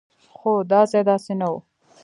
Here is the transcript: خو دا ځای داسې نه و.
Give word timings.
خو 0.35 0.51
دا 0.71 0.81
ځای 0.91 1.03
داسې 1.09 1.33
نه 1.39 1.47
و. 1.51 1.53